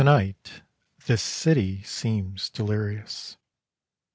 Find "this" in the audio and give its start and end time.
1.05-1.21